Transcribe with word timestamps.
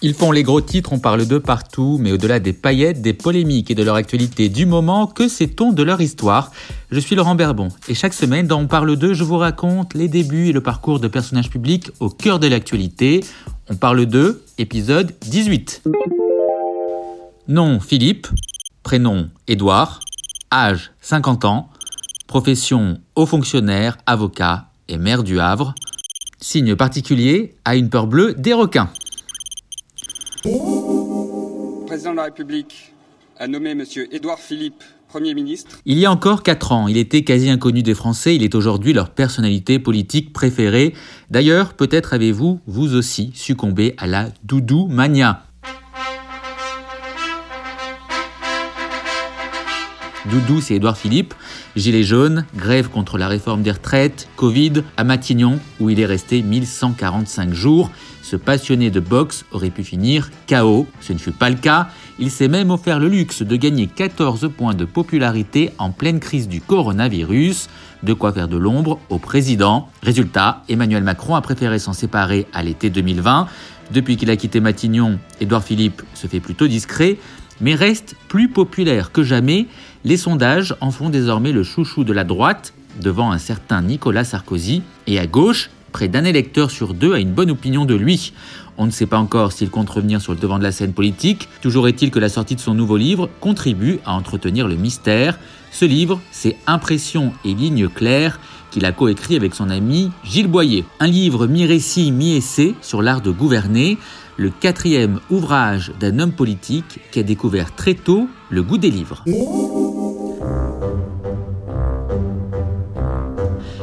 Ils 0.00 0.14
font 0.14 0.30
les 0.30 0.44
gros 0.44 0.60
titres, 0.60 0.92
on 0.92 1.00
parle 1.00 1.26
d'eux 1.26 1.40
partout, 1.40 1.98
mais 2.00 2.12
au-delà 2.12 2.38
des 2.38 2.52
paillettes, 2.52 3.02
des 3.02 3.14
polémiques 3.14 3.72
et 3.72 3.74
de 3.74 3.82
leur 3.82 3.96
actualité 3.96 4.48
du 4.48 4.64
moment, 4.64 5.08
que 5.08 5.26
sait-on 5.26 5.72
de 5.72 5.82
leur 5.82 6.00
histoire? 6.00 6.52
Je 6.92 7.00
suis 7.00 7.16
Laurent 7.16 7.34
Berbon 7.34 7.66
et 7.88 7.94
chaque 7.94 8.14
semaine 8.14 8.46
dans 8.46 8.60
On 8.60 8.68
parle 8.68 8.94
d'eux, 8.94 9.12
je 9.12 9.24
vous 9.24 9.38
raconte 9.38 9.94
les 9.94 10.06
débuts 10.06 10.50
et 10.50 10.52
le 10.52 10.60
parcours 10.60 11.00
de 11.00 11.08
personnages 11.08 11.50
publics 11.50 11.90
au 11.98 12.10
cœur 12.10 12.38
de 12.38 12.46
l'actualité. 12.46 13.24
On 13.68 13.74
parle 13.74 14.06
d'eux, 14.06 14.44
épisode 14.56 15.14
18. 15.22 15.82
Nom 17.48 17.80
Philippe, 17.80 18.28
prénom 18.84 19.28
Édouard, 19.48 19.98
âge 20.52 20.92
50 21.00 21.44
ans, 21.44 21.70
profession 22.28 23.00
haut 23.16 23.26
fonctionnaire, 23.26 23.98
avocat 24.06 24.68
et 24.86 24.96
maire 24.96 25.24
du 25.24 25.40
Havre. 25.40 25.74
Signe 26.40 26.76
particulier, 26.76 27.56
a 27.64 27.74
une 27.74 27.90
peur 27.90 28.06
bleue 28.06 28.34
des 28.34 28.52
requins. 28.52 28.90
Le 30.44 31.86
président 31.86 32.12
de 32.12 32.16
la 32.16 32.24
République 32.24 32.92
a 33.38 33.48
nommé 33.48 33.70
M. 33.70 33.84
Édouard 34.12 34.38
Philippe 34.38 34.84
Premier 35.08 35.34
ministre. 35.34 35.78
Il 35.84 35.98
y 35.98 36.06
a 36.06 36.12
encore 36.12 36.42
4 36.42 36.72
ans, 36.72 36.86
il 36.86 36.96
était 36.96 37.24
quasi 37.24 37.48
inconnu 37.48 37.82
des 37.82 37.94
Français, 37.94 38.36
il 38.36 38.44
est 38.44 38.54
aujourd'hui 38.54 38.92
leur 38.92 39.10
personnalité 39.10 39.78
politique 39.78 40.32
préférée. 40.32 40.94
D'ailleurs, 41.30 41.74
peut-être 41.74 42.12
avez-vous, 42.12 42.60
vous 42.66 42.94
aussi, 42.94 43.32
succombé 43.34 43.94
à 43.96 44.06
la 44.06 44.28
doudou 44.44 44.86
mania. 44.86 45.44
Doudou, 50.30 50.60
c'est 50.60 50.74
Édouard 50.74 50.98
Philippe. 50.98 51.32
Gilets 51.74 52.02
jaunes, 52.02 52.44
grève 52.54 52.90
contre 52.90 53.16
la 53.16 53.28
réforme 53.28 53.62
des 53.62 53.70
retraites, 53.70 54.28
Covid, 54.36 54.84
à 54.98 55.04
Matignon, 55.04 55.58
où 55.80 55.88
il 55.88 55.98
est 56.00 56.06
resté 56.06 56.42
1145 56.42 57.54
jours. 57.54 57.90
Ce 58.28 58.36
passionné 58.36 58.90
de 58.90 59.00
boxe 59.00 59.46
aurait 59.52 59.70
pu 59.70 59.82
finir 59.82 60.28
KO. 60.46 60.86
Ce 61.00 61.14
ne 61.14 61.18
fut 61.18 61.32
pas 61.32 61.48
le 61.48 61.56
cas. 61.56 61.88
Il 62.18 62.30
s'est 62.30 62.48
même 62.48 62.70
offert 62.70 62.98
le 62.98 63.08
luxe 63.08 63.40
de 63.40 63.56
gagner 63.56 63.86
14 63.86 64.50
points 64.54 64.74
de 64.74 64.84
popularité 64.84 65.72
en 65.78 65.92
pleine 65.92 66.20
crise 66.20 66.46
du 66.46 66.60
coronavirus. 66.60 67.70
De 68.02 68.12
quoi 68.12 68.34
faire 68.34 68.46
de 68.46 68.58
l'ombre 68.58 68.98
au 69.08 69.18
président. 69.18 69.88
Résultat, 70.02 70.62
Emmanuel 70.68 71.04
Macron 71.04 71.36
a 71.36 71.40
préféré 71.40 71.78
s'en 71.78 71.94
séparer 71.94 72.46
à 72.52 72.62
l'été 72.62 72.90
2020. 72.90 73.48
Depuis 73.94 74.18
qu'il 74.18 74.28
a 74.28 74.36
quitté 74.36 74.60
Matignon, 74.60 75.18
Édouard 75.40 75.64
Philippe 75.64 76.02
se 76.12 76.26
fait 76.26 76.40
plutôt 76.40 76.68
discret, 76.68 77.16
mais 77.62 77.74
reste 77.74 78.14
plus 78.28 78.50
populaire 78.50 79.10
que 79.10 79.22
jamais. 79.22 79.68
Les 80.04 80.18
sondages 80.18 80.76
en 80.82 80.90
font 80.90 81.08
désormais 81.08 81.52
le 81.52 81.62
chouchou 81.62 82.04
de 82.04 82.12
la 82.12 82.24
droite, 82.24 82.74
devant 83.00 83.32
un 83.32 83.38
certain 83.38 83.80
Nicolas 83.80 84.24
Sarkozy, 84.24 84.82
et 85.06 85.18
à 85.18 85.26
gauche, 85.26 85.70
Près 85.92 86.08
d'un 86.08 86.24
électeur 86.24 86.70
sur 86.70 86.94
deux 86.94 87.14
a 87.14 87.18
une 87.18 87.32
bonne 87.32 87.50
opinion 87.50 87.84
de 87.84 87.94
lui. 87.94 88.32
On 88.76 88.86
ne 88.86 88.90
sait 88.90 89.06
pas 89.06 89.18
encore 89.18 89.52
s'il 89.52 89.70
compte 89.70 89.90
revenir 89.90 90.20
sur 90.20 90.32
le 90.32 90.38
devant 90.38 90.58
de 90.58 90.62
la 90.62 90.72
scène 90.72 90.92
politique. 90.92 91.48
Toujours 91.62 91.88
est-il 91.88 92.10
que 92.10 92.18
la 92.18 92.28
sortie 92.28 92.54
de 92.54 92.60
son 92.60 92.74
nouveau 92.74 92.96
livre 92.96 93.28
contribue 93.40 93.98
à 94.04 94.14
entretenir 94.14 94.68
le 94.68 94.76
mystère. 94.76 95.38
Ce 95.72 95.84
livre, 95.84 96.20
c'est 96.30 96.56
Impressions 96.66 97.32
et 97.44 97.54
lignes 97.54 97.88
claires 97.88 98.38
qu'il 98.70 98.84
a 98.84 98.92
coécrit 98.92 99.36
avec 99.36 99.54
son 99.54 99.70
ami 99.70 100.10
Gilles 100.24 100.48
Boyer. 100.48 100.84
Un 101.00 101.06
livre 101.06 101.46
mi-récit, 101.46 102.12
mi-essai 102.12 102.74
sur 102.82 103.02
l'art 103.02 103.22
de 103.22 103.30
gouverner, 103.30 103.98
le 104.36 104.50
quatrième 104.50 105.20
ouvrage 105.30 105.92
d'un 105.98 106.18
homme 106.18 106.32
politique 106.32 107.00
qui 107.10 107.18
a 107.18 107.22
découvert 107.22 107.74
très 107.74 107.94
tôt 107.94 108.28
le 108.50 108.62
goût 108.62 108.78
des 108.78 108.90
livres. 108.90 109.24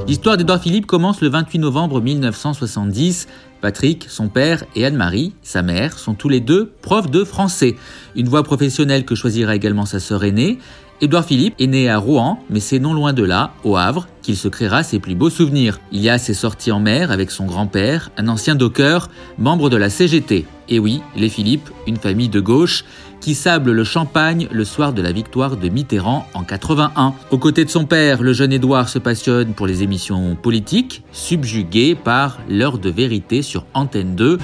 L'histoire 0.07 0.37
d'Edouard 0.37 0.61
Philippe 0.61 0.85
commence 0.85 1.19
le 1.21 1.29
28 1.29 1.57
novembre 1.57 1.99
1970. 1.99 3.27
Patrick, 3.59 4.05
son 4.07 4.27
père, 4.27 4.63
et 4.75 4.85
Anne-Marie, 4.85 5.33
sa 5.41 5.63
mère, 5.63 5.97
sont 5.97 6.13
tous 6.13 6.29
les 6.29 6.41
deux 6.41 6.71
profs 6.83 7.09
de 7.09 7.23
français. 7.23 7.75
Une 8.15 8.29
voie 8.29 8.43
professionnelle 8.43 9.03
que 9.03 9.15
choisira 9.15 9.55
également 9.55 9.87
sa 9.87 9.99
sœur 9.99 10.23
aînée. 10.23 10.59
Édouard 11.01 11.25
Philippe 11.25 11.55
est 11.57 11.65
né 11.65 11.89
à 11.89 11.97
Rouen, 11.97 12.39
mais 12.51 12.59
c'est 12.59 12.77
non 12.77 12.93
loin 12.93 13.13
de 13.13 13.23
là, 13.23 13.53
au 13.63 13.77
Havre, 13.77 14.07
qu'il 14.21 14.37
se 14.37 14.47
créera 14.47 14.83
ses 14.83 14.99
plus 14.99 15.15
beaux 15.15 15.31
souvenirs. 15.31 15.79
Il 15.91 16.01
y 16.01 16.09
a 16.09 16.19
ses 16.19 16.35
sorties 16.35 16.71
en 16.71 16.79
mer 16.79 17.09
avec 17.09 17.31
son 17.31 17.47
grand-père, 17.47 18.11
un 18.17 18.27
ancien 18.27 18.53
docker, 18.53 19.09
membre 19.39 19.71
de 19.71 19.77
la 19.77 19.89
CGT. 19.89 20.45
Et 20.69 20.77
oui, 20.77 21.01
les 21.15 21.29
Philippe, 21.29 21.71
une 21.87 21.97
famille 21.97 22.29
de 22.29 22.39
gauche, 22.39 22.85
qui 23.25 23.33
sable 23.33 23.71
le 23.71 23.83
champagne 23.83 24.47
le 24.51 24.63
soir 24.63 24.93
de 24.93 25.01
la 25.01 25.11
victoire 25.11 25.57
de 25.57 25.67
Mitterrand 25.67 26.27
en 26.35 26.43
81. 26.43 27.15
Aux 27.31 27.39
côtés 27.39 27.65
de 27.65 27.71
son 27.71 27.85
père, 27.85 28.21
le 28.21 28.33
jeune 28.33 28.53
Édouard 28.53 28.87
se 28.87 28.99
passionne 28.99 29.55
pour 29.55 29.65
les 29.65 29.81
émissions 29.81 30.35
politiques, 30.35 31.01
subjugué 31.11 31.95
par 31.95 32.37
l'heure 32.47 32.77
de 32.77 32.91
vérité 32.91 33.41
sur 33.41 33.65
Antenne 33.73 34.15
2. 34.15 34.37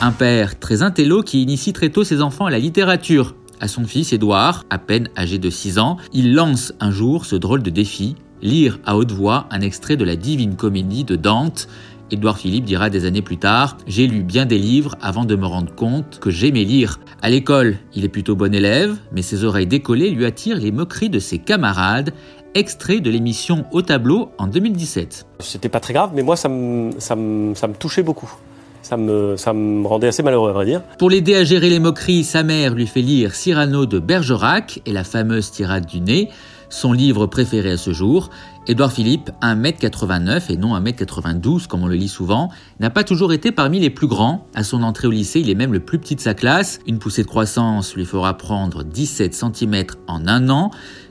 Un 0.00 0.10
père 0.10 0.58
très 0.58 0.82
intello 0.82 1.22
qui 1.22 1.40
initie 1.40 1.72
très 1.72 1.90
tôt 1.90 2.02
ses 2.02 2.22
enfants 2.22 2.46
à 2.46 2.50
la 2.50 2.58
littérature. 2.58 3.36
À 3.60 3.68
son 3.68 3.84
fils 3.84 4.12
Édouard, 4.12 4.64
à 4.70 4.78
peine 4.78 5.08
âgé 5.16 5.38
de 5.38 5.50
6 5.50 5.78
ans, 5.78 5.98
il 6.12 6.34
lance 6.34 6.72
un 6.80 6.90
jour 6.90 7.24
ce 7.26 7.36
drôle 7.36 7.62
de 7.62 7.70
défi, 7.70 8.16
lire 8.42 8.80
à 8.84 8.96
haute 8.96 9.12
voix 9.12 9.46
un 9.52 9.60
extrait 9.60 9.96
de 9.96 10.04
la 10.04 10.16
Divine 10.16 10.56
Comédie 10.56 11.04
de 11.04 11.14
Dante. 11.14 11.68
Édouard 12.12 12.38
Philippe 12.38 12.64
dira 12.64 12.90
des 12.90 13.04
années 13.04 13.22
plus 13.22 13.36
tard 13.38 13.76
J'ai 13.86 14.06
lu 14.06 14.22
bien 14.22 14.46
des 14.46 14.58
livres 14.58 14.96
avant 15.00 15.24
de 15.24 15.36
me 15.36 15.46
rendre 15.46 15.74
compte 15.74 16.18
que 16.20 16.30
j'aimais 16.30 16.64
lire. 16.64 16.98
À 17.22 17.30
l'école, 17.30 17.76
il 17.94 18.04
est 18.04 18.08
plutôt 18.08 18.34
bon 18.34 18.52
élève, 18.54 18.96
mais 19.12 19.22
ses 19.22 19.44
oreilles 19.44 19.66
décollées 19.66 20.10
lui 20.10 20.24
attirent 20.24 20.58
les 20.58 20.72
moqueries 20.72 21.10
de 21.10 21.18
ses 21.18 21.38
camarades. 21.38 22.12
Extrait 22.54 23.00
de 23.00 23.10
l'émission 23.10 23.64
Au 23.70 23.82
tableau 23.82 24.30
en 24.38 24.48
2017. 24.48 25.26
C'était 25.38 25.68
pas 25.68 25.78
très 25.78 25.94
grave, 25.94 26.10
mais 26.14 26.22
moi 26.22 26.34
ça 26.34 26.48
me, 26.48 26.90
ça 26.98 27.14
me, 27.14 27.54
ça 27.54 27.68
me 27.68 27.74
touchait 27.74 28.02
beaucoup 28.02 28.32
ça 28.82 28.96
me, 28.96 29.36
ça 29.36 29.52
me 29.52 29.86
rendait 29.86 30.08
assez 30.08 30.22
malheureux, 30.22 30.50
à 30.50 30.52
vrai 30.52 30.64
dire. 30.64 30.82
Pour 30.98 31.10
l'aider 31.10 31.36
à 31.36 31.44
gérer 31.44 31.70
les 31.70 31.78
moqueries, 31.78 32.24
sa 32.24 32.42
mère 32.42 32.74
lui 32.74 32.86
fait 32.86 33.02
lire 33.02 33.34
Cyrano 33.34 33.86
de 33.86 34.00
Bergerac 34.00 34.80
et 34.84 34.92
la 34.92 35.04
fameuse 35.04 35.50
tirade 35.52 35.86
du 35.86 36.00
nez, 36.00 36.28
son 36.70 36.92
livre 36.92 37.26
préféré 37.26 37.72
à 37.72 37.76
ce 37.76 37.92
jour. 37.92 38.30
Édouard 38.66 38.92
Philippe, 38.92 39.30
1m89 39.42 40.50
et 40.50 40.56
non 40.56 40.78
1m92 40.78 41.66
comme 41.66 41.82
on 41.82 41.86
le 41.86 41.96
lit 41.96 42.08
souvent, 42.08 42.50
n'a 42.78 42.88
pas 42.88 43.04
toujours 43.04 43.32
été 43.32 43.52
parmi 43.52 43.80
les 43.80 43.90
plus 43.90 44.06
grands. 44.06 44.46
À 44.54 44.62
son 44.62 44.82
entrée 44.82 45.08
au 45.08 45.10
lycée, 45.10 45.40
il 45.40 45.50
est 45.50 45.54
même 45.54 45.72
le 45.72 45.80
plus 45.80 45.98
petit 45.98 46.14
de 46.14 46.20
sa 46.20 46.34
classe. 46.34 46.78
Une 46.86 46.98
poussée 46.98 47.22
de 47.22 47.28
croissance 47.28 47.94
lui 47.94 48.06
fera 48.06 48.36
prendre 48.36 48.84
17 48.84 49.34
cm 49.34 49.84
en 50.06 50.26
un 50.28 50.48
an. 50.48 50.70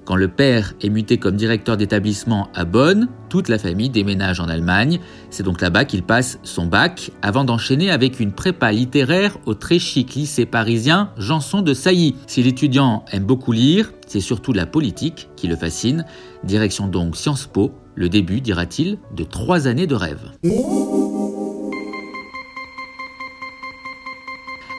Quand 0.10 0.16
le 0.16 0.28
père 0.28 0.74
est 0.82 0.90
muté 0.90 1.20
comme 1.20 1.36
directeur 1.36 1.78
d'établissement 1.78 2.50
à 2.56 2.66
Bonn, 2.66 3.10
toute 3.30 3.48
la 3.48 3.60
famille 3.60 3.92
déménage 3.92 4.40
en 4.40 4.50
Allemagne. 4.50 5.00
C'est 5.30 5.44
donc 5.44 5.62
là-bas 5.62 5.86
qu'il 5.86 6.02
passe 6.02 6.40
son 6.42 6.66
bac 6.66 7.12
avant 7.22 7.44
d'enchaîner 7.44 7.92
avec 7.92 8.20
une 8.20 8.32
prépa 8.32 8.72
littéraire 8.72 9.38
au 9.46 9.54
très 9.54 9.78
chic 9.78 10.16
lycée 10.16 10.48
parisien 10.48 11.12
Janson 11.20 11.62
de 11.62 11.76
Sailly. 11.76 12.16
Si 12.26 12.42
l'étudiant 12.42 13.06
aime 13.12 13.26
beaucoup 13.26 13.52
lire, 13.52 13.92
c'est 14.08 14.20
surtout 14.20 14.52
la 14.52 14.66
politique 14.66 15.30
qui 15.36 15.46
le 15.46 15.56
fascine. 15.56 16.06
Direction 16.44 16.88
donc 16.88 17.16
Sciences 17.16 17.46
Po, 17.46 17.72
le 17.94 18.10
début, 18.10 18.42
dira-t-il, 18.42 18.98
de 19.16 19.24
trois 19.24 19.68
années 19.68 19.86
de 19.86 19.94
rêve. 19.94 20.32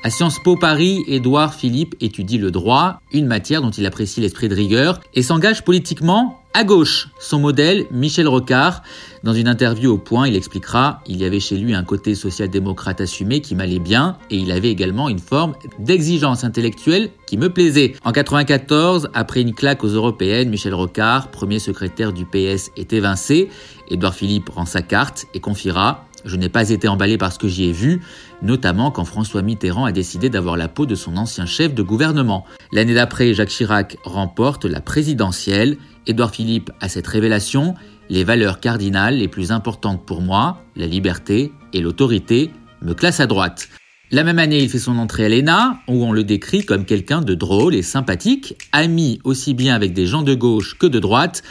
À 0.02 0.08
Sciences 0.08 0.38
Po 0.38 0.56
Paris, 0.56 1.04
Édouard 1.08 1.52
Philippe 1.52 1.94
étudie 2.00 2.38
le 2.38 2.50
droit, 2.50 3.02
une 3.12 3.26
matière 3.26 3.60
dont 3.60 3.70
il 3.70 3.84
apprécie 3.84 4.22
l'esprit 4.22 4.48
de 4.48 4.54
rigueur, 4.54 4.98
et 5.12 5.22
s'engage 5.22 5.62
politiquement 5.62 6.40
à 6.54 6.64
gauche. 6.64 7.08
Son 7.18 7.38
modèle, 7.38 7.84
Michel 7.90 8.26
Rocard, 8.26 8.82
dans 9.24 9.34
une 9.34 9.46
interview 9.46 9.92
au 9.92 9.98
Point, 9.98 10.26
il 10.26 10.36
expliquera 10.36 11.02
il 11.06 11.20
y 11.20 11.26
avait 11.26 11.38
chez 11.38 11.58
lui 11.58 11.74
un 11.74 11.84
côté 11.84 12.14
social-démocrate 12.14 13.02
assumé 13.02 13.42
qui 13.42 13.54
m'allait 13.54 13.78
bien, 13.78 14.16
et 14.30 14.36
il 14.36 14.50
avait 14.52 14.70
également 14.70 15.10
une 15.10 15.18
forme 15.18 15.54
d'exigence 15.78 16.44
intellectuelle 16.44 17.10
qui 17.26 17.36
me 17.36 17.52
plaisait. 17.52 17.92
En 18.02 18.12
94, 18.12 19.10
après 19.12 19.42
une 19.42 19.52
claque 19.52 19.84
aux 19.84 19.88
européennes, 19.88 20.48
Michel 20.48 20.72
Rocard, 20.72 21.30
premier 21.30 21.58
secrétaire 21.58 22.14
du 22.14 22.24
PS, 22.24 22.70
est 22.74 22.94
évincé. 22.94 23.50
Édouard 23.90 24.14
Philippe 24.14 24.48
rend 24.48 24.64
sa 24.64 24.80
carte 24.80 25.26
et 25.34 25.40
confiera 25.40 26.06
je 26.24 26.36
n'ai 26.36 26.48
pas 26.48 26.70
été 26.70 26.88
emballé 26.88 27.18
par 27.18 27.32
ce 27.32 27.38
que 27.38 27.48
j'y 27.48 27.64
ai 27.64 27.72
vu, 27.72 28.02
notamment 28.42 28.90
quand 28.90 29.04
François 29.04 29.42
Mitterrand 29.42 29.84
a 29.84 29.92
décidé 29.92 30.30
d'avoir 30.30 30.56
la 30.56 30.68
peau 30.68 30.86
de 30.86 30.94
son 30.94 31.16
ancien 31.16 31.46
chef 31.46 31.74
de 31.74 31.82
gouvernement. 31.82 32.44
L'année 32.72 32.94
d'après, 32.94 33.34
Jacques 33.34 33.50
Chirac 33.50 33.96
remporte 34.04 34.64
la 34.64 34.80
présidentielle. 34.80 35.76
Édouard 36.06 36.34
Philippe 36.34 36.70
a 36.80 36.88
cette 36.88 37.06
révélation. 37.06 37.74
Les 38.08 38.24
valeurs 38.24 38.60
cardinales 38.60 39.16
les 39.16 39.28
plus 39.28 39.52
importantes 39.52 40.04
pour 40.04 40.20
moi, 40.20 40.62
la 40.76 40.86
liberté 40.86 41.52
et 41.72 41.80
l'autorité, 41.80 42.50
me 42.82 42.94
classent 42.94 43.20
à 43.20 43.26
droite. 43.26 43.68
La 44.12 44.24
même 44.24 44.40
année, 44.40 44.60
il 44.60 44.68
fait 44.68 44.80
son 44.80 44.98
entrée 44.98 45.26
à 45.26 45.28
l'ENA, 45.28 45.78
où 45.86 46.04
on 46.04 46.10
le 46.10 46.24
décrit 46.24 46.64
comme 46.64 46.84
quelqu'un 46.84 47.20
de 47.20 47.34
drôle 47.34 47.76
et 47.76 47.82
sympathique, 47.82 48.56
ami 48.72 49.20
aussi 49.22 49.54
bien 49.54 49.76
avec 49.76 49.92
des 49.92 50.06
gens 50.06 50.22
de 50.22 50.34
gauche 50.34 50.76
que 50.76 50.86
de 50.86 50.98
droite. 50.98 51.44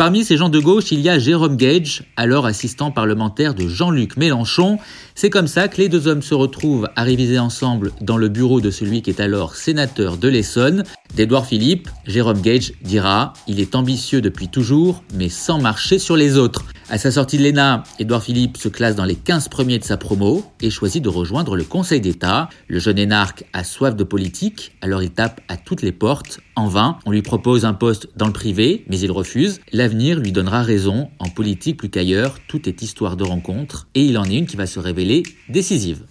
Parmi 0.00 0.24
ces 0.24 0.38
gens 0.38 0.48
de 0.48 0.58
gauche, 0.58 0.92
il 0.92 1.00
y 1.00 1.10
a 1.10 1.18
Jérôme 1.18 1.58
Gage, 1.58 2.04
alors 2.16 2.46
assistant 2.46 2.90
parlementaire 2.90 3.54
de 3.54 3.68
Jean-Luc 3.68 4.16
Mélenchon. 4.16 4.78
C'est 5.14 5.28
comme 5.28 5.46
ça 5.46 5.68
que 5.68 5.76
les 5.76 5.90
deux 5.90 6.08
hommes 6.08 6.22
se 6.22 6.32
retrouvent 6.32 6.88
à 6.96 7.02
réviser 7.02 7.38
ensemble 7.38 7.92
dans 8.00 8.16
le 8.16 8.30
bureau 8.30 8.62
de 8.62 8.70
celui 8.70 9.02
qui 9.02 9.10
est 9.10 9.20
alors 9.20 9.56
sénateur 9.56 10.16
de 10.16 10.26
l'Essonne. 10.26 10.84
D'Edouard 11.16 11.44
Philippe, 11.44 11.90
Jérôme 12.06 12.40
Gage 12.40 12.72
dira 12.80 13.34
Il 13.46 13.60
est 13.60 13.74
ambitieux 13.74 14.22
depuis 14.22 14.48
toujours, 14.48 15.04
mais 15.12 15.28
sans 15.28 15.60
marcher 15.60 15.98
sur 15.98 16.16
les 16.16 16.38
autres. 16.38 16.64
À 16.92 16.98
sa 16.98 17.12
sortie 17.12 17.38
de 17.38 17.44
l'ENA, 17.44 17.84
Édouard 18.00 18.24
Philippe 18.24 18.56
se 18.56 18.68
classe 18.68 18.96
dans 18.96 19.04
les 19.04 19.14
15 19.14 19.46
premiers 19.46 19.78
de 19.78 19.84
sa 19.84 19.96
promo 19.96 20.44
et 20.60 20.70
choisit 20.70 21.00
de 21.00 21.08
rejoindre 21.08 21.54
le 21.54 21.62
Conseil 21.62 22.00
d'État. 22.00 22.48
Le 22.66 22.80
jeune 22.80 22.98
énarque 22.98 23.44
a 23.52 23.62
soif 23.62 23.94
de 23.94 24.02
politique, 24.02 24.72
alors 24.80 25.00
il 25.00 25.10
tape 25.10 25.40
à 25.46 25.56
toutes 25.56 25.82
les 25.82 25.92
portes. 25.92 26.40
En 26.56 26.66
vain, 26.66 26.98
on 27.06 27.12
lui 27.12 27.22
propose 27.22 27.64
un 27.64 27.74
poste 27.74 28.08
dans 28.16 28.26
le 28.26 28.32
privé, 28.32 28.84
mais 28.88 28.98
il 28.98 29.12
refuse. 29.12 29.60
L'avenir 29.72 30.18
lui 30.18 30.32
donnera 30.32 30.62
raison. 30.62 31.10
En 31.20 31.28
politique 31.28 31.76
plus 31.76 31.90
qu'ailleurs, 31.90 32.40
tout 32.48 32.68
est 32.68 32.82
histoire 32.82 33.16
de 33.16 33.22
rencontre, 33.22 33.86
et 33.94 34.02
il 34.02 34.18
en 34.18 34.24
est 34.24 34.36
une 34.36 34.46
qui 34.46 34.56
va 34.56 34.66
se 34.66 34.80
révéler 34.80 35.22
décisive. 35.48 36.02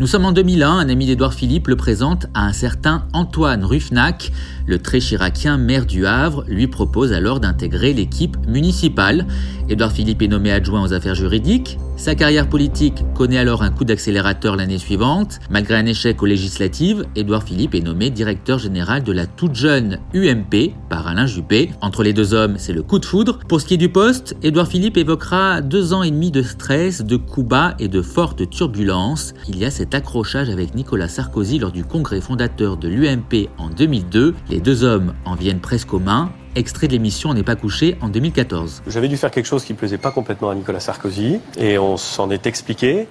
Nous 0.00 0.08
sommes 0.08 0.24
en 0.24 0.32
2001, 0.32 0.68
un 0.68 0.88
ami 0.88 1.06
d'Édouard 1.06 1.34
Philippe 1.34 1.68
le 1.68 1.76
présente 1.76 2.26
à 2.34 2.44
un 2.44 2.52
certain 2.52 3.06
Antoine 3.12 3.64
Ruffnac, 3.64 4.32
le 4.66 4.78
très 4.78 5.00
chiracien 5.00 5.58
maire 5.58 5.86
du 5.86 6.06
Havre, 6.06 6.44
lui 6.48 6.66
propose 6.66 7.12
alors 7.12 7.40
d'intégrer 7.40 7.92
l'équipe 7.92 8.36
municipale. 8.46 9.26
Édouard 9.68 9.92
Philippe 9.92 10.22
est 10.22 10.28
nommé 10.28 10.52
adjoint 10.52 10.82
aux 10.82 10.92
affaires 10.92 11.14
juridiques. 11.14 11.78
Sa 11.96 12.14
carrière 12.14 12.48
politique 12.48 13.04
connaît 13.14 13.38
alors 13.38 13.62
un 13.62 13.70
coup 13.70 13.84
d'accélérateur 13.84 14.56
l'année 14.56 14.78
suivante. 14.78 15.38
Malgré 15.48 15.76
un 15.76 15.86
échec 15.86 16.22
aux 16.22 16.26
législatives, 16.26 17.04
Édouard 17.14 17.44
Philippe 17.44 17.74
est 17.74 17.80
nommé 17.80 18.10
directeur 18.10 18.58
général 18.58 19.04
de 19.04 19.12
la 19.12 19.26
toute 19.26 19.54
jeune 19.54 19.98
UMP 20.12 20.74
par 20.88 21.06
Alain 21.06 21.26
Juppé. 21.26 21.70
Entre 21.80 22.02
les 22.02 22.12
deux 22.12 22.34
hommes, 22.34 22.56
c'est 22.58 22.72
le 22.72 22.82
coup 22.82 22.98
de 22.98 23.04
foudre. 23.04 23.38
Pour 23.48 23.60
ce 23.60 23.66
qui 23.66 23.74
est 23.74 23.78
du 23.78 23.88
poste, 23.88 24.36
Édouard 24.42 24.66
Philippe 24.66 24.96
évoquera 24.96 25.60
deux 25.60 25.92
ans 25.92 26.02
et 26.02 26.10
demi 26.10 26.30
de 26.30 26.42
stress, 26.42 27.02
de 27.02 27.16
coups 27.16 27.48
bas 27.48 27.74
et 27.78 27.88
de 27.88 28.02
fortes 28.02 28.50
turbulences. 28.50 29.32
Il 29.48 29.58
y 29.58 29.64
a 29.64 29.70
cet 29.70 29.94
accrochage 29.94 30.50
avec 30.50 30.74
Nicolas 30.74 31.08
Sarkozy 31.08 31.58
lors 31.58 31.72
du 31.72 31.84
congrès 31.84 32.20
fondateur 32.20 32.76
de 32.76 32.88
l'UMP 32.88 33.48
en 33.56 33.70
2002. 33.70 34.34
Les 34.50 34.53
deux 34.60 34.84
hommes 34.84 35.14
en 35.24 35.34
viennent 35.34 35.60
presque 35.60 35.92
aux 35.94 35.98
mains 35.98 36.30
extrait 36.56 36.86
de 36.86 36.92
l'émission 36.92 37.30
On 37.30 37.34
n'est 37.34 37.42
pas 37.42 37.56
couché 37.56 37.96
en 38.00 38.08
2014. 38.08 38.82
J'avais 38.86 39.08
dû 39.08 39.16
faire 39.16 39.30
quelque 39.30 39.46
chose 39.46 39.64
qui 39.64 39.72
ne 39.72 39.78
plaisait 39.78 39.98
pas 39.98 40.10
complètement 40.10 40.50
à 40.50 40.54
Nicolas 40.54 40.80
Sarkozy 40.80 41.40
et 41.58 41.78
on 41.78 41.96
s'en 41.96 42.30
est 42.30 42.46
expliqué. 42.46 43.08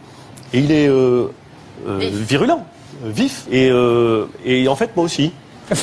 Et 0.53 0.59
il 0.59 0.71
est 0.71 0.87
euh, 0.87 1.27
euh, 1.87 2.09
virulent, 2.11 2.65
vif 3.03 3.45
et, 3.51 3.69
euh, 3.69 4.25
et 4.45 4.67
en 4.67 4.75
fait 4.75 4.95
moi 4.95 5.05
aussi. 5.05 5.31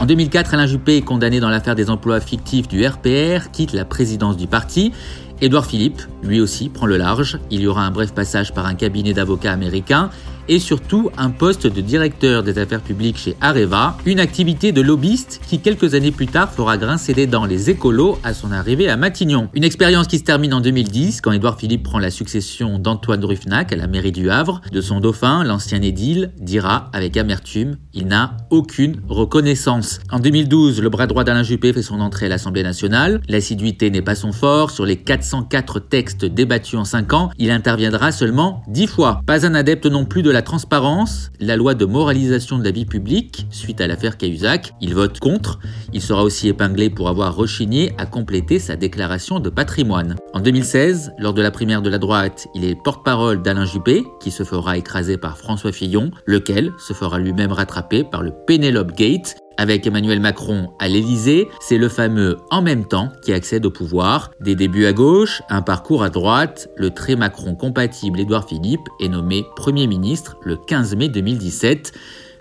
En 0.00 0.06
2004, 0.06 0.54
Alain 0.54 0.66
Juppé 0.66 0.96
est 0.96 1.02
condamné 1.02 1.38
dans 1.38 1.48
l'affaire 1.48 1.76
des 1.76 1.88
emplois 1.88 2.20
fictifs 2.20 2.66
du 2.66 2.84
RPR, 2.84 3.50
quitte 3.52 3.72
la 3.72 3.84
présidence 3.84 4.36
du 4.36 4.48
parti. 4.48 4.92
Édouard 5.40 5.66
Philippe, 5.66 6.02
lui 6.22 6.40
aussi, 6.40 6.68
prend 6.68 6.86
le 6.86 6.96
large. 6.96 7.38
Il 7.50 7.60
y 7.60 7.66
aura 7.68 7.84
un 7.84 7.90
bref 7.90 8.12
passage 8.12 8.52
par 8.52 8.66
un 8.66 8.74
cabinet 8.74 9.12
d'avocats 9.12 9.52
américain 9.52 10.10
et 10.48 10.58
surtout 10.58 11.10
un 11.16 11.30
poste 11.30 11.66
de 11.66 11.80
directeur 11.80 12.42
des 12.42 12.58
affaires 12.58 12.80
publiques 12.80 13.18
chez 13.18 13.36
Areva, 13.40 13.96
une 14.04 14.20
activité 14.20 14.72
de 14.72 14.80
lobbyiste 14.80 15.40
qui 15.46 15.60
quelques 15.60 15.94
années 15.94 16.10
plus 16.10 16.26
tard 16.26 16.52
fera 16.52 16.76
grincer 16.76 17.14
les 17.14 17.26
dents 17.26 17.44
les 17.44 17.70
écolos 17.70 18.18
à 18.24 18.34
son 18.34 18.52
arrivée 18.52 18.88
à 18.88 18.96
Matignon. 18.96 19.48
Une 19.54 19.64
expérience 19.64 20.06
qui 20.06 20.18
se 20.18 20.24
termine 20.24 20.54
en 20.54 20.60
2010 20.60 21.20
quand 21.20 21.32
Édouard 21.32 21.58
Philippe 21.58 21.82
prend 21.82 21.98
la 21.98 22.10
succession 22.10 22.78
d'Antoine 22.78 23.24
Ruffnac 23.24 23.72
à 23.72 23.76
la 23.76 23.86
mairie 23.86 24.12
du 24.12 24.30
Havre. 24.30 24.60
De 24.72 24.80
son 24.80 25.00
dauphin, 25.00 25.44
l'ancien 25.44 25.82
édile 25.82 26.32
dira 26.38 26.90
avec 26.92 27.16
amertume 27.16 27.76
il 27.94 28.06
n'a 28.06 28.36
aucune 28.50 29.00
reconnaissance. 29.08 30.00
En 30.10 30.18
2012, 30.18 30.80
le 30.80 30.88
bras 30.88 31.06
droit 31.06 31.24
d'Alain 31.24 31.42
Juppé 31.42 31.72
fait 31.72 31.82
son 31.82 32.00
entrée 32.00 32.26
à 32.26 32.28
l'Assemblée 32.30 32.62
nationale. 32.62 33.20
L'assiduité 33.28 33.90
n'est 33.90 34.02
pas 34.02 34.14
son 34.14 34.32
fort. 34.32 34.70
Sur 34.70 34.86
les 34.86 34.96
404 34.96 35.80
textes 35.80 36.24
débattus 36.24 36.78
en 36.78 36.84
5 36.84 37.12
ans, 37.12 37.30
il 37.38 37.50
interviendra 37.50 38.12
seulement 38.12 38.62
10 38.68 38.86
fois. 38.86 39.20
Pas 39.26 39.46
un 39.46 39.54
adepte 39.54 39.86
non 39.86 40.04
plus 40.04 40.22
de 40.22 40.30
la 40.32 40.42
transparence, 40.42 41.30
la 41.40 41.56
loi 41.56 41.74
de 41.74 41.84
moralisation 41.84 42.58
de 42.58 42.64
la 42.64 42.70
vie 42.70 42.86
publique, 42.86 43.46
suite 43.50 43.80
à 43.80 43.86
l'affaire 43.86 44.16
Cahuzac. 44.16 44.72
Il 44.80 44.94
vote 44.94 45.18
contre. 45.20 45.58
Il 45.92 46.02
sera 46.02 46.24
aussi 46.24 46.48
épinglé 46.48 46.90
pour 46.90 47.08
avoir 47.08 47.36
rechigné 47.36 47.92
à 47.98 48.06
compléter 48.06 48.58
sa 48.58 48.76
déclaration 48.76 49.40
de 49.40 49.50
patrimoine. 49.50 50.16
En 50.32 50.40
2016, 50.40 51.12
lors 51.18 51.34
de 51.34 51.42
la 51.42 51.50
primaire 51.50 51.82
de 51.82 51.90
la 51.90 51.98
droite, 51.98 52.46
il 52.54 52.64
est 52.64 52.74
porte-parole 52.74 53.42
d'Alain 53.42 53.66
Juppé, 53.66 54.04
qui 54.20 54.30
se 54.30 54.44
fera 54.44 54.76
écraser 54.76 55.18
par 55.18 55.36
François 55.36 55.72
Fillon, 55.72 56.10
lequel 56.26 56.72
se 56.78 56.92
fera 56.92 57.18
lui-même 57.18 57.52
rattraper 57.52 58.04
par 58.04 58.22
le 58.22 58.32
Penelope 58.46 58.92
Gate, 58.96 59.36
avec 59.56 59.86
Emmanuel 59.86 60.20
Macron 60.20 60.70
à 60.78 60.88
l'Élysée, 60.88 61.48
c'est 61.60 61.78
le 61.78 61.88
fameux 61.88 62.38
en 62.50 62.62
même 62.62 62.86
temps 62.86 63.10
qui 63.22 63.32
accède 63.32 63.66
au 63.66 63.70
pouvoir. 63.70 64.30
Des 64.40 64.54
débuts 64.54 64.86
à 64.86 64.92
gauche, 64.92 65.42
un 65.48 65.62
parcours 65.62 66.02
à 66.02 66.10
droite, 66.10 66.68
le 66.76 66.90
très 66.90 67.16
Macron 67.16 67.54
compatible 67.54 68.20
Édouard 68.20 68.48
Philippe 68.48 68.88
est 69.00 69.08
nommé 69.08 69.44
Premier 69.56 69.86
ministre 69.86 70.36
le 70.42 70.56
15 70.56 70.96
mai 70.96 71.08
2017. 71.08 71.92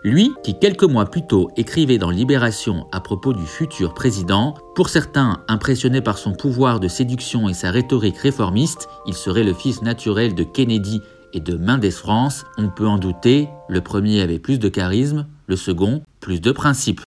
Lui, 0.04 0.32
qui 0.44 0.58
quelques 0.58 0.84
mois 0.84 1.06
plus 1.06 1.28
tôt 1.28 1.50
écrivait 1.58 2.00
dans 2.00 2.10
Libération 2.10 2.88
à 2.92 3.02
propos 3.02 3.34
du 3.34 3.46
futur 3.46 3.94
président, 3.94 4.56
pour 4.76 4.90
certains 4.90 5.44
impressionné 5.48 6.02
par 6.02 6.18
son 6.18 6.34
pouvoir 6.34 6.80
de 6.80 6.88
séduction 6.88 7.48
et 7.48 7.54
sa 7.54 7.70
rhétorique 7.70 8.18
réformiste, 8.18 8.90
il 9.06 9.14
serait 9.14 9.44
le 9.44 9.54
fils 9.54 9.84
naturel 9.84 10.34
de 10.34 10.44
Kennedy 10.44 11.02
et 11.34 11.40
de 11.40 11.56
Mendes 11.56 11.90
France, 11.92 12.46
on 12.58 12.70
peut 12.70 12.88
en 12.88 12.98
douter, 12.98 13.48
le 13.70 13.82
premier 13.82 14.22
avait 14.22 14.40
plus 14.40 14.60
de 14.60 14.70
charisme, 14.70 15.28
le 15.52 15.58
second 15.58 16.02
plus 16.22 16.40
de 16.40 16.54
principes. 16.54 17.02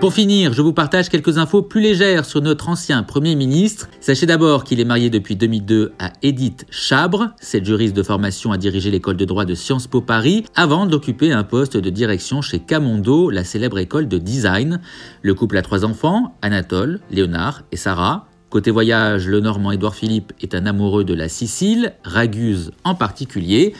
Pour 0.00 0.12
finir, 0.12 0.52
je 0.52 0.62
vous 0.62 0.72
partage 0.72 1.08
quelques 1.08 1.38
infos 1.38 1.62
plus 1.62 1.80
légères 1.80 2.24
sur 2.24 2.42
notre 2.42 2.68
ancien 2.68 3.04
Premier 3.04 3.36
ministre. 3.36 3.88
Sachez 4.00 4.26
d'abord 4.26 4.64
qu'il 4.64 4.80
est 4.80 4.84
marié 4.84 5.08
depuis 5.08 5.36
2002 5.36 5.92
à 6.00 6.12
Edith 6.22 6.66
Chabre. 6.70 7.28
Cette 7.38 7.66
juriste 7.66 7.94
de 7.94 8.02
formation 8.02 8.50
a 8.50 8.58
dirigé 8.58 8.90
l'école 8.90 9.16
de 9.16 9.24
droit 9.24 9.44
de 9.44 9.54
Sciences 9.54 9.86
Po 9.86 10.00
Paris 10.00 10.44
avant 10.56 10.86
d'occuper 10.86 11.30
un 11.30 11.44
poste 11.44 11.76
de 11.76 11.90
direction 11.90 12.42
chez 12.42 12.58
Camondo, 12.58 13.30
la 13.30 13.44
célèbre 13.44 13.78
école 13.78 14.08
de 14.08 14.18
design. 14.18 14.80
Le 15.22 15.34
couple 15.34 15.56
a 15.56 15.62
trois 15.62 15.84
enfants, 15.84 16.34
Anatole, 16.42 16.98
Léonard 17.12 17.62
et 17.70 17.76
Sarah. 17.76 18.26
Côté 18.50 18.72
voyage, 18.72 19.28
le 19.28 19.38
Normand 19.38 19.70
Édouard 19.70 19.94
Philippe 19.94 20.32
est 20.40 20.56
un 20.56 20.66
amoureux 20.66 21.04
de 21.04 21.14
la 21.14 21.28
Sicile, 21.28 21.92
Raguse 22.02 22.72
en 22.82 22.96
particulier. 22.96 23.74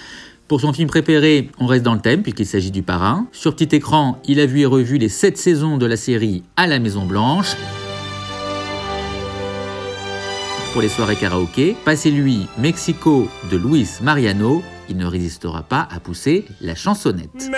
Pour 0.50 0.60
son 0.60 0.72
film 0.72 0.88
préféré, 0.88 1.48
on 1.60 1.66
reste 1.66 1.84
dans 1.84 1.94
le 1.94 2.00
thème 2.00 2.24
puisqu'il 2.24 2.44
s'agit 2.44 2.72
du 2.72 2.82
parrain. 2.82 3.28
Sur 3.30 3.54
petit 3.54 3.76
écran, 3.76 4.20
il 4.24 4.40
a 4.40 4.46
vu 4.46 4.62
et 4.62 4.66
revu 4.66 4.98
les 4.98 5.08
7 5.08 5.38
saisons 5.38 5.78
de 5.78 5.86
la 5.86 5.96
série 5.96 6.42
à 6.56 6.66
la 6.66 6.80
Maison 6.80 7.06
Blanche. 7.06 7.54
Pour 10.72 10.82
les 10.82 10.88
soirées 10.88 11.14
karaoké, 11.14 11.76
passez-lui 11.84 12.48
Mexico 12.58 13.28
de 13.48 13.56
Luis 13.56 13.86
Mariano, 14.02 14.60
il 14.88 14.96
ne 14.96 15.06
résistera 15.06 15.62
pas 15.62 15.86
à 15.88 16.00
pousser 16.00 16.46
la 16.60 16.74
chansonnette. 16.74 17.48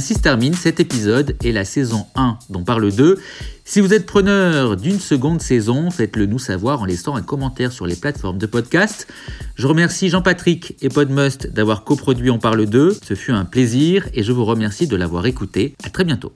Ainsi 0.00 0.14
se 0.14 0.20
termine 0.20 0.54
cet 0.54 0.80
épisode 0.80 1.36
et 1.44 1.52
la 1.52 1.66
saison 1.66 2.06
1 2.14 2.38
dont 2.48 2.64
parle 2.64 2.90
2. 2.90 3.18
Si 3.66 3.82
vous 3.82 3.92
êtes 3.92 4.06
preneur 4.06 4.78
d'une 4.78 4.98
seconde 4.98 5.42
saison, 5.42 5.90
faites-le 5.90 6.24
nous 6.24 6.38
savoir 6.38 6.80
en 6.80 6.86
laissant 6.86 7.16
un 7.16 7.20
commentaire 7.20 7.70
sur 7.70 7.86
les 7.86 7.96
plateformes 7.96 8.38
de 8.38 8.46
podcast. 8.46 9.06
Je 9.56 9.66
remercie 9.66 10.08
Jean-Patrick 10.08 10.74
et 10.80 10.88
Podmust 10.88 11.52
d'avoir 11.52 11.84
coproduit 11.84 12.30
On 12.30 12.38
parle 12.38 12.64
2. 12.64 12.96
Ce 13.06 13.12
fut 13.12 13.32
un 13.32 13.44
plaisir 13.44 14.08
et 14.14 14.22
je 14.22 14.32
vous 14.32 14.46
remercie 14.46 14.86
de 14.86 14.96
l'avoir 14.96 15.26
écouté. 15.26 15.74
À 15.84 15.90
très 15.90 16.04
bientôt. 16.04 16.32